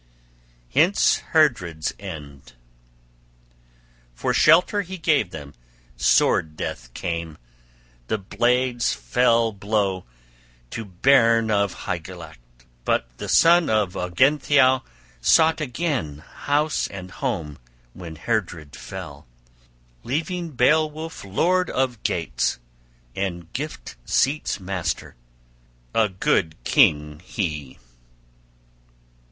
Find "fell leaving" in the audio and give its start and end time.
18.75-20.49